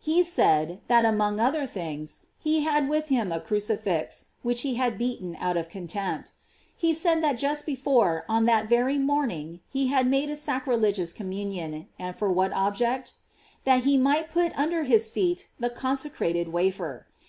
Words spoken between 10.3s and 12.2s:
sacrilegious communion, and